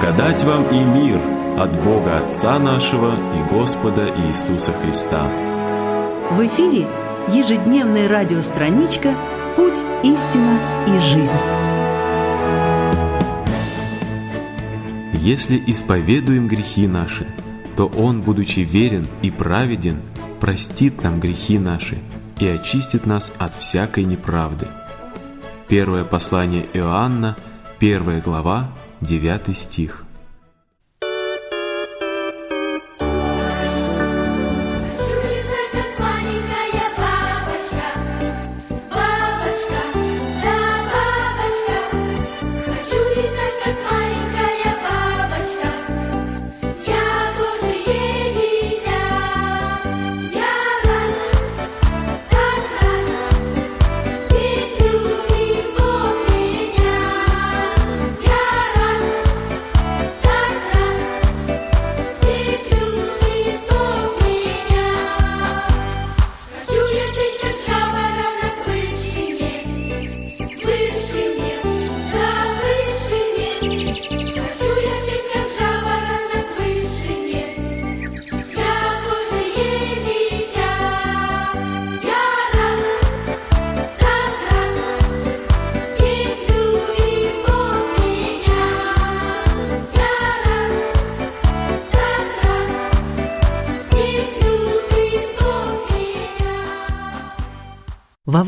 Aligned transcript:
Благодать 0.00 0.44
вам 0.44 0.64
и 0.68 0.78
мир 0.78 1.20
от 1.58 1.82
Бога 1.82 2.18
Отца 2.18 2.60
нашего 2.60 3.16
и 3.34 3.42
Господа 3.52 4.06
Иисуса 4.06 4.72
Христа. 4.72 5.26
В 6.30 6.46
эфире 6.46 6.86
ежедневная 7.26 8.08
радиостраничка 8.08 9.12
«Путь, 9.56 9.78
истина 10.04 10.56
и 10.86 11.00
жизнь». 11.00 11.34
Если 15.14 15.60
исповедуем 15.66 16.46
грехи 16.46 16.86
наши, 16.86 17.26
то 17.76 17.86
Он, 17.86 18.22
будучи 18.22 18.60
верен 18.60 19.08
и 19.22 19.32
праведен, 19.32 20.00
простит 20.38 21.02
нам 21.02 21.18
грехи 21.18 21.58
наши 21.58 21.98
и 22.38 22.46
очистит 22.46 23.04
нас 23.04 23.32
от 23.36 23.56
всякой 23.56 24.04
неправды. 24.04 24.68
Первое 25.66 26.04
послание 26.04 26.66
Иоанна, 26.72 27.36
первая 27.80 28.20
глава, 28.20 28.70
9 29.00 29.54
стих. 29.56 30.07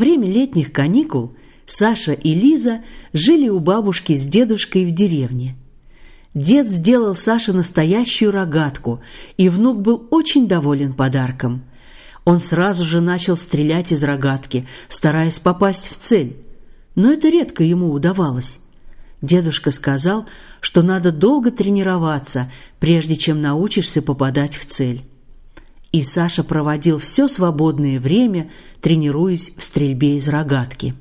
Время 0.01 0.27
летних 0.27 0.73
каникул 0.73 1.37
Саша 1.67 2.13
и 2.13 2.35
Лиза 2.35 2.81
жили 3.13 3.49
у 3.49 3.61
бабушки 3.61 4.15
с 4.15 4.27
дедушкой 4.27 4.87
в 4.87 4.91
деревне. 4.91 5.57
Дед 6.35 6.69
сделал 6.69 7.15
Саше 7.15 7.53
настоящую 7.53 8.33
рогатку, 8.33 9.01
и 9.37 9.49
внук 9.49 9.81
был 9.83 10.07
очень 10.11 10.49
доволен 10.49 10.93
подарком. 10.93 11.63
Он 12.25 12.41
сразу 12.41 12.85
же 12.85 13.01
начал 13.01 13.37
стрелять 13.37 13.93
из 13.93 14.03
рогатки, 14.03 14.67
стараясь 14.89 15.39
попасть 15.39 15.89
в 15.89 15.97
цель. 15.97 16.37
Но 16.95 17.13
это 17.13 17.29
редко 17.29 17.63
ему 17.63 17.93
удавалось. 17.93 18.59
Дедушка 19.23 19.71
сказал, 19.71 20.27
что 20.61 20.83
надо 20.83 21.13
долго 21.13 21.51
тренироваться, 21.51 22.51
прежде 22.79 23.17
чем 23.17 23.43
научишься 23.43 24.03
попадать 24.03 24.57
в 24.57 24.65
цель. 24.65 25.03
И 25.93 26.03
Саша 26.03 26.45
проводил 26.45 26.99
все 26.99 27.27
свободное 27.29 27.99
время, 27.99 28.51
тренируясь 28.81 29.53
в 29.57 29.65
стрельбе 29.65 30.19
из 30.19 30.29
рогатки. 30.29 30.95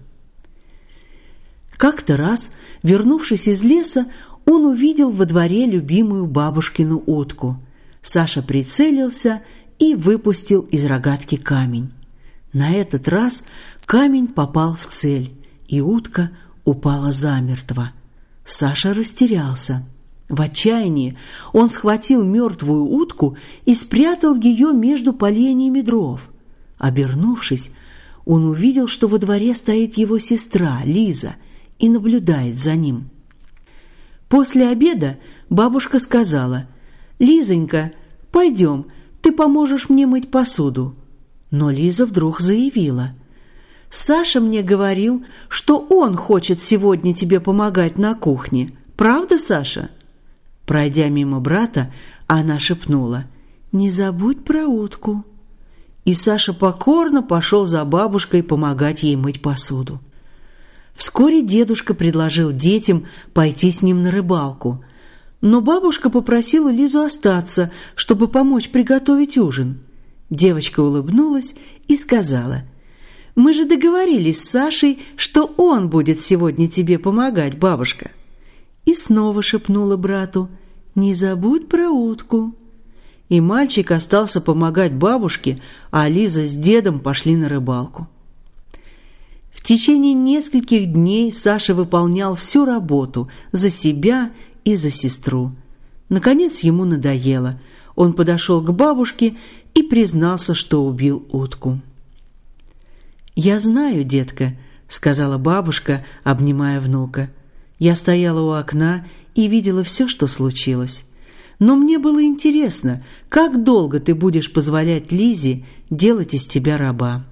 Как-то 1.71 2.17
раз, 2.17 2.51
вернувшись 2.83 3.47
из 3.47 3.61
леса, 3.61 4.07
он 4.45 4.65
увидел 4.65 5.11
во 5.11 5.25
дворе 5.25 5.65
любимую 5.65 6.25
бабушкину 6.25 7.03
утку. 7.05 7.61
Саша 8.01 8.41
прицелился 8.41 9.43
и 9.77 9.93
выпустил 9.93 10.61
из 10.61 10.85
рогатки 10.85 11.35
камень. 11.35 11.91
На 12.51 12.71
этот 12.71 13.07
раз 13.07 13.43
камень 13.85 14.27
попал 14.27 14.75
в 14.75 14.87
цель, 14.87 15.31
и 15.67 15.81
утка 15.81 16.31
упала 16.65 17.11
замертво. 17.11 17.91
Саша 18.43 18.95
растерялся. 18.95 19.85
В 20.29 20.41
отчаянии 20.41 21.17
он 21.53 21.69
схватил 21.69 22.23
мертвую 22.23 22.85
утку 22.85 23.35
и 23.65 23.73
спрятал 23.73 24.35
ее 24.35 24.71
между 24.71 25.11
поленьями 25.11 25.81
дров. 25.81 26.21
Обернувшись, 26.77 27.71
он 28.25 28.45
увидел, 28.45 28.87
что 28.87 29.07
во 29.07 29.17
дворе 29.17 29.55
стоит 29.55 29.97
его 29.97 30.19
сестра 30.19 30.81
Лиза 30.85 31.35
и 31.79 31.89
наблюдает 31.89 32.59
за 32.59 32.75
ним. 32.75 33.09
После 34.29 34.67
обеда 34.67 35.17
бабушка 35.49 35.97
сказала, 35.97 36.67
«Лизонька, 37.17 37.91
пойдем, 38.31 38.85
ты 39.23 39.31
поможешь 39.31 39.89
мне 39.89 40.05
мыть 40.05 40.29
посуду». 40.29 40.95
Но 41.49 41.71
Лиза 41.71 42.05
вдруг 42.05 42.39
заявила, 42.39 43.15
«Саша 43.89 44.39
мне 44.39 44.61
говорил, 44.61 45.25
что 45.47 45.79
он 45.79 46.15
хочет 46.15 46.59
сегодня 46.59 47.15
тебе 47.15 47.39
помогать 47.39 47.97
на 47.97 48.13
кухне. 48.13 48.71
Правда, 48.95 49.39
Саша?» 49.39 49.89
Пройдя 50.69 51.09
мимо 51.09 51.39
брата, 51.39 51.91
она 52.27 52.59
шепнула 52.59 53.25
«Не 53.71 53.89
забудь 53.89 54.45
про 54.45 54.67
утку». 54.67 55.25
И 56.05 56.13
Саша 56.13 56.53
покорно 56.53 57.23
пошел 57.23 57.65
за 57.65 57.83
бабушкой 57.85 58.43
помогать 58.43 59.01
ей 59.01 59.15
мыть 59.15 59.41
посуду. 59.41 59.99
Вскоре 60.93 61.41
дедушка 61.41 61.95
предложил 61.95 62.51
детям 62.51 63.07
пойти 63.33 63.71
с 63.71 63.81
ним 63.81 64.03
на 64.03 64.11
рыбалку, 64.11 64.85
но 65.41 65.59
бабушка 65.61 66.11
попросила 66.11 66.69
Лизу 66.69 67.01
остаться, 67.01 67.71
чтобы 67.95 68.27
помочь 68.27 68.69
приготовить 68.69 69.39
ужин. 69.39 69.79
Девочка 70.29 70.81
улыбнулась 70.81 71.55
и 71.87 71.95
сказала, 71.95 72.61
«Мы 73.33 73.53
же 73.53 73.65
договорились 73.65 74.43
с 74.43 74.51
Сашей, 74.51 74.99
что 75.15 75.45
он 75.57 75.89
будет 75.89 76.21
сегодня 76.21 76.69
тебе 76.69 76.99
помогать, 76.99 77.57
бабушка». 77.57 78.11
И 78.85 78.93
снова 78.93 79.41
шепнула 79.41 79.97
брату, 79.97 80.49
«Не 80.95 81.13
забудь 81.13 81.69
про 81.69 81.89
утку». 81.89 82.55
И 83.29 83.41
мальчик 83.41 83.91
остался 83.91 84.41
помогать 84.41 84.93
бабушке, 84.93 85.61
а 85.91 86.09
Лиза 86.09 86.47
с 86.47 86.53
дедом 86.53 86.99
пошли 86.99 87.35
на 87.35 87.47
рыбалку. 87.47 88.07
В 89.51 89.61
течение 89.61 90.13
нескольких 90.13 90.91
дней 90.91 91.31
Саша 91.31 91.75
выполнял 91.75 92.33
всю 92.35 92.65
работу 92.65 93.29
за 93.51 93.69
себя 93.69 94.31
и 94.63 94.75
за 94.75 94.89
сестру. 94.89 95.51
Наконец 96.09 96.59
ему 96.61 96.85
надоело. 96.85 97.61
Он 97.95 98.13
подошел 98.13 98.61
к 98.61 98.71
бабушке 98.71 99.37
и 99.75 99.83
признался, 99.83 100.55
что 100.55 100.83
убил 100.85 101.27
утку. 101.31 101.79
«Я 103.35 103.59
знаю, 103.59 104.03
детка»,— 104.03 104.55
сказала 104.87 105.37
бабушка, 105.37 106.05
обнимая 106.23 106.81
внука. 106.81 107.29
«Я 107.79 107.95
стояла 107.95 108.41
у 108.41 108.51
окна 108.51 109.07
и 109.35 109.47
видела 109.47 109.83
все, 109.83 110.07
что 110.07 110.27
случилось. 110.27 111.05
Но 111.59 111.75
мне 111.75 111.99
было 111.99 112.23
интересно, 112.23 113.03
как 113.27 113.63
долго 113.63 113.99
ты 113.99 114.15
будешь 114.15 114.51
позволять 114.51 115.11
Лизе 115.11 115.65
делать 115.89 116.33
из 116.33 116.45
тебя 116.45 116.77
раба. 116.77 117.25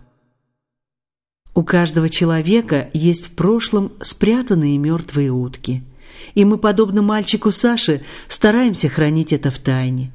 У 1.56 1.64
каждого 1.64 2.10
человека 2.10 2.90
есть 2.94 3.28
в 3.28 3.32
прошлом 3.32 3.94
спрятанные 4.02 4.78
мертвые 4.78 5.32
утки. 5.32 5.84
И 6.36 6.46
мы, 6.46 6.58
подобно 6.58 7.02
мальчику 7.02 7.52
Саше, 7.52 8.04
стараемся 8.28 8.90
хранить 8.90 9.34
это 9.34 9.50
в 9.50 9.58
тайне. 9.58 10.12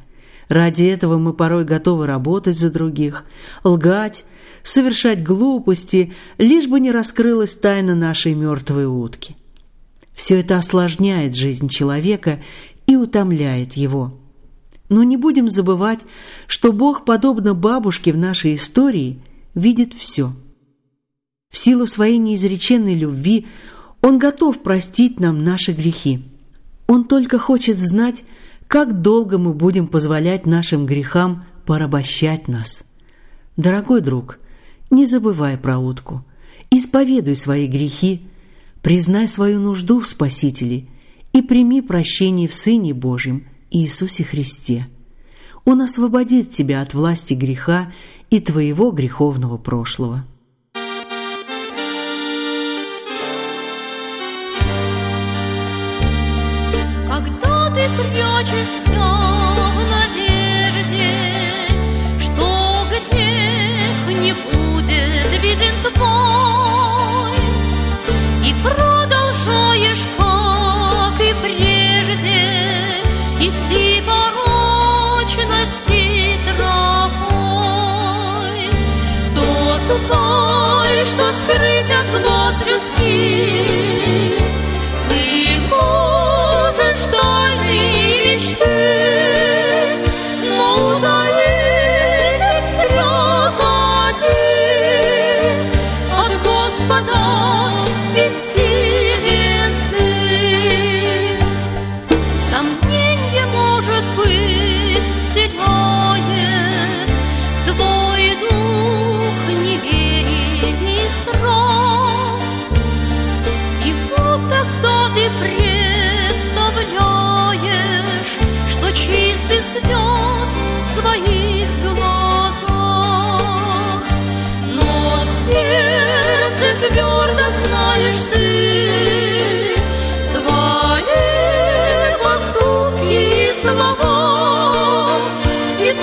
Ради 0.48 0.84
этого 0.84 1.18
мы 1.18 1.32
порой 1.32 1.64
готовы 1.64 2.06
работать 2.06 2.58
за 2.58 2.70
других, 2.70 3.24
лгать, 3.64 4.24
совершать 4.62 5.24
глупости, 5.24 6.12
лишь 6.38 6.68
бы 6.68 6.78
не 6.78 6.92
раскрылась 6.92 7.54
тайна 7.54 7.94
нашей 7.94 8.34
мертвой 8.34 8.86
утки. 8.86 9.36
Все 10.14 10.40
это 10.40 10.58
осложняет 10.58 11.34
жизнь 11.34 11.68
человека 11.68 12.42
и 12.86 12.96
утомляет 12.96 13.74
его. 13.74 14.18
Но 14.88 15.02
не 15.02 15.16
будем 15.16 15.48
забывать, 15.48 16.00
что 16.46 16.72
Бог, 16.72 17.04
подобно 17.04 17.54
бабушке 17.54 18.12
в 18.12 18.16
нашей 18.16 18.56
истории, 18.56 19.22
видит 19.54 19.94
все. 19.94 20.32
В 21.50 21.58
силу 21.58 21.86
своей 21.86 22.18
неизреченной 22.18 22.94
любви 22.94 23.46
Он 24.02 24.18
готов 24.18 24.62
простить 24.62 25.20
нам 25.20 25.44
наши 25.44 25.72
грехи. 25.72 26.24
Он 26.86 27.04
только 27.04 27.38
хочет 27.38 27.78
знать, 27.78 28.24
как 28.66 29.02
долго 29.02 29.38
мы 29.38 29.54
будем 29.54 29.86
позволять 29.86 30.46
нашим 30.46 30.86
грехам 30.86 31.44
порабощать 31.66 32.48
нас. 32.48 32.84
Дорогой 33.56 34.00
друг, 34.00 34.38
не 34.90 35.06
забывай 35.06 35.56
про 35.56 35.78
утку, 35.78 36.24
исповедуй 36.70 37.36
свои 37.36 37.66
грехи, 37.66 38.26
Признай 38.82 39.28
свою 39.28 39.60
нужду 39.60 40.00
в 40.00 40.06
Спасителе 40.08 40.86
и 41.32 41.40
прими 41.40 41.82
прощение 41.82 42.48
в 42.48 42.54
Сыне 42.54 42.92
Божьем 42.92 43.46
Иисусе 43.70 44.24
Христе. 44.24 44.88
Он 45.64 45.82
освободит 45.82 46.50
тебя 46.50 46.82
от 46.82 46.92
власти 46.92 47.34
греха 47.34 47.92
и 48.28 48.40
твоего 48.40 48.90
греховного 48.90 49.56
прошлого. 49.56 50.24
Когда 57.08 57.70
ты 57.70 57.88
прячешься 57.96 58.98
в 59.70 59.78
надежде, 59.92 61.12
что 62.18 62.84
грех 62.90 64.20
не 64.20 64.32
будет 64.32 65.40
виден 65.40 65.94
твой, 65.94 66.71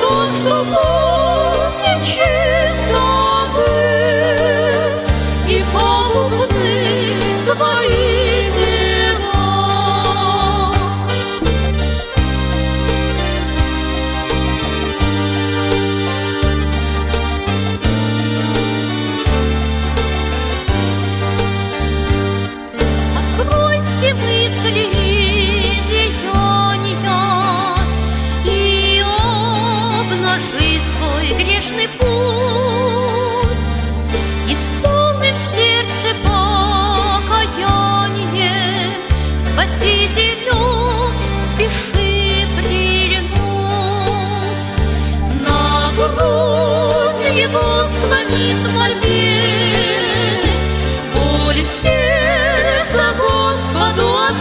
Господу 0.10 0.82
ничего. 1.84 2.49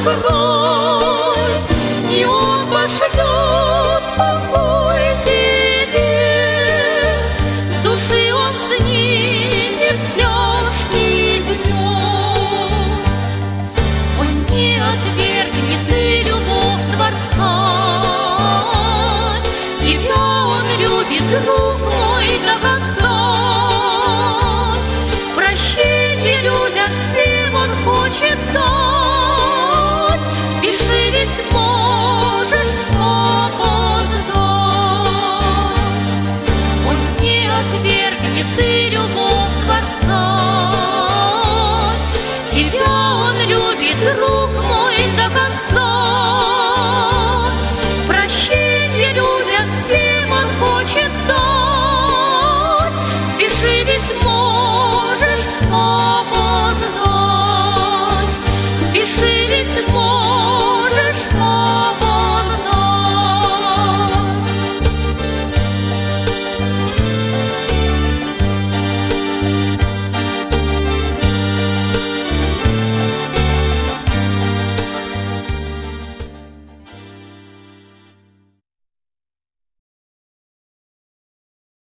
кровь, 0.04 1.62
и 2.10 2.24
он 2.24 2.66
пошлет 2.70 4.02
покой 4.16 5.04
тебе. 5.24 6.14
С 7.70 7.78
души 7.82 8.32
он 8.34 8.52
снимет 8.68 9.98
тяжкий 10.14 11.40
гнев, 11.40 12.98
он 14.20 14.56
не 14.56 14.76
ответит. 14.76 15.27